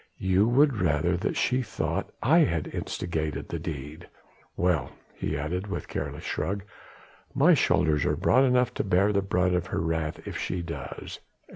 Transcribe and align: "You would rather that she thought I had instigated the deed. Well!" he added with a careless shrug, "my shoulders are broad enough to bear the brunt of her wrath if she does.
"You 0.17 0.47
would 0.47 0.77
rather 0.81 1.15
that 1.17 1.37
she 1.37 1.61
thought 1.61 2.09
I 2.23 2.39
had 2.39 2.65
instigated 2.73 3.47
the 3.49 3.59
deed. 3.59 4.09
Well!" 4.57 4.91
he 5.13 5.37
added 5.37 5.67
with 5.67 5.83
a 5.83 5.87
careless 5.87 6.23
shrug, 6.23 6.63
"my 7.35 7.53
shoulders 7.53 8.03
are 8.05 8.15
broad 8.15 8.45
enough 8.45 8.73
to 8.73 8.83
bear 8.83 9.13
the 9.13 9.21
brunt 9.21 9.53
of 9.53 9.67
her 9.67 9.79
wrath 9.79 10.19
if 10.27 10.35
she 10.39 10.63
does. 10.63 11.19